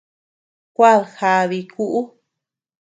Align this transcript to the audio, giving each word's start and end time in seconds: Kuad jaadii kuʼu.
Kuad 0.75 1.01
jaadii 1.17 1.65
kuʼu. 1.73 1.99